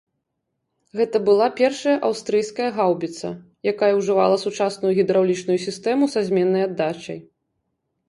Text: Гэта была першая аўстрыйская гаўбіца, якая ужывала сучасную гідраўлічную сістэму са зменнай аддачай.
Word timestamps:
Гэта 1.01 1.17
была 1.27 1.47
першая 1.59 1.93
аўстрыйская 2.09 2.69
гаўбіца, 2.79 3.29
якая 3.75 3.93
ужывала 4.01 4.43
сучасную 4.47 4.93
гідраўлічную 5.03 5.59
сістэму 5.71 6.13
са 6.19 6.29
зменнай 6.33 6.63
аддачай. 6.71 7.19